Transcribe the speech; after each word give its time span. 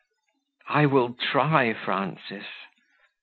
"I 0.67 0.87
will 0.87 1.13
try, 1.13 1.75
Frances." 1.75 2.47